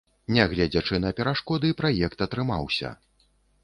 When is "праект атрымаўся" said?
1.85-2.99